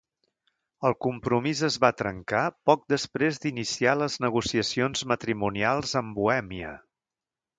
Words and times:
El 0.87 0.95
compromís 1.05 1.59
es 1.67 1.75
va 1.83 1.91
trencar 1.99 2.41
poc 2.69 2.87
després 2.95 3.37
d'iniciar 3.43 3.95
les 4.03 4.17
negociacions 4.25 5.05
matrimonials 5.13 5.93
amb 6.03 6.17
Bohèmia. 6.21 6.73